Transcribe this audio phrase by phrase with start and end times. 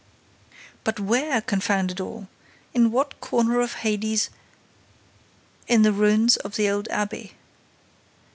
[0.83, 4.31] "But where, confound it all?—In what corner of Hades—?"
[5.67, 7.33] "In the ruins of the old abbey."